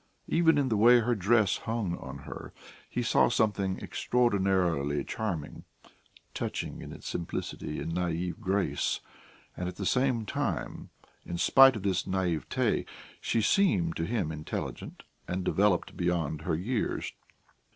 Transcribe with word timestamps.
Even 0.27 0.57
in 0.57 0.69
the 0.69 0.77
way 0.77 0.97
her 1.01 1.13
dress 1.13 1.57
hung 1.57 1.95
on 1.99 2.23
her, 2.25 2.53
he 2.89 3.03
saw 3.03 3.29
something 3.29 3.77
extraordinarily 3.81 5.03
charming, 5.03 5.63
touching 6.33 6.81
in 6.81 6.91
its 6.91 7.07
simplicity 7.07 7.79
and 7.79 7.93
naïve 7.93 8.39
grace; 8.39 9.01
and 9.55 9.69
at 9.69 9.75
the 9.75 9.85
same 9.85 10.25
time, 10.25 10.89
in 11.23 11.37
spite 11.37 11.75
of 11.75 11.83
this 11.83 12.05
naïveté, 12.05 12.83
she 13.19 13.43
seemed 13.43 13.95
to 13.95 14.05
him 14.07 14.31
intelligent 14.31 15.03
and 15.27 15.43
developed 15.43 15.95
beyond 15.95 16.41
her 16.41 16.55
years. 16.55 17.13